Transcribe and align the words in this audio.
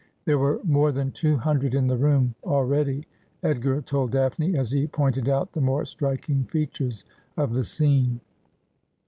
There 0.25 0.39
were 0.39 0.59
more 0.63 0.91
than 0.91 1.11
two 1.11 1.37
hundred 1.37 1.75
in 1.75 1.85
the 1.85 1.95
room 1.95 2.33
already, 2.43 3.05
Edgar 3.43 3.83
told 3.83 4.09
Daphne, 4.13 4.57
as 4.57 4.71
he 4.71 4.87
pointed 4.87 5.29
out 5.29 5.51
the 5.53 5.61
more 5.61 5.85
striking 5.85 6.45
features 6.45 7.05
of 7.37 7.53
the 7.53 7.63
scene. 7.63 8.19